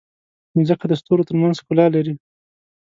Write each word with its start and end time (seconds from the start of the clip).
مځکه 0.55 0.85
د 0.89 0.93
ستورو 1.01 1.27
ترمنځ 1.29 1.55
ښکلا 1.61 1.85
لري. 1.95 2.13